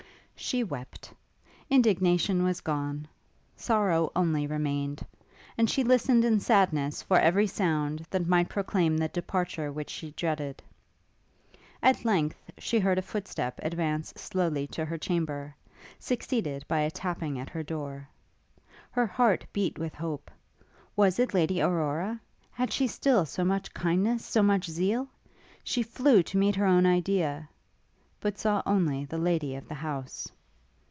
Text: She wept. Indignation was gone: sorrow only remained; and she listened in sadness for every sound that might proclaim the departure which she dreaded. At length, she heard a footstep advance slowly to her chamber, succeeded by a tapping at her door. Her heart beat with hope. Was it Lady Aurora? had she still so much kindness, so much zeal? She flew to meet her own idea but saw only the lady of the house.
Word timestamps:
She 0.43 0.63
wept. 0.63 1.13
Indignation 1.69 2.41
was 2.43 2.61
gone: 2.61 3.07
sorrow 3.55 4.11
only 4.15 4.47
remained; 4.47 5.05
and 5.55 5.69
she 5.69 5.83
listened 5.83 6.25
in 6.25 6.39
sadness 6.39 7.03
for 7.03 7.19
every 7.19 7.45
sound 7.45 8.07
that 8.09 8.25
might 8.25 8.49
proclaim 8.49 8.97
the 8.97 9.07
departure 9.07 9.71
which 9.71 9.91
she 9.91 10.09
dreaded. 10.13 10.63
At 11.83 12.03
length, 12.03 12.41
she 12.57 12.79
heard 12.79 12.97
a 12.97 13.03
footstep 13.03 13.59
advance 13.61 14.13
slowly 14.17 14.65
to 14.69 14.83
her 14.83 14.97
chamber, 14.97 15.55
succeeded 15.99 16.65
by 16.67 16.79
a 16.79 16.89
tapping 16.91 17.37
at 17.37 17.51
her 17.51 17.61
door. 17.61 18.09
Her 18.89 19.05
heart 19.05 19.45
beat 19.53 19.77
with 19.77 19.93
hope. 19.93 20.31
Was 20.95 21.19
it 21.19 21.35
Lady 21.35 21.61
Aurora? 21.61 22.19
had 22.51 22.73
she 22.73 22.87
still 22.87 23.27
so 23.27 23.45
much 23.45 23.75
kindness, 23.75 24.25
so 24.25 24.41
much 24.41 24.65
zeal? 24.67 25.07
She 25.63 25.83
flew 25.83 26.23
to 26.23 26.37
meet 26.39 26.55
her 26.55 26.65
own 26.65 26.87
idea 26.87 27.47
but 28.19 28.37
saw 28.37 28.61
only 28.67 29.03
the 29.05 29.17
lady 29.17 29.55
of 29.55 29.67
the 29.67 29.73
house. 29.73 30.31